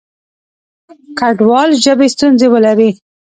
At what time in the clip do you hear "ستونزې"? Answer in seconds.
2.13-2.47